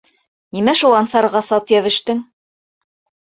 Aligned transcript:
Нимә 0.57 0.73
шул 0.79 0.95
Ансарға 0.99 1.41
сат 1.49 1.73
йәбештең? 1.75 2.23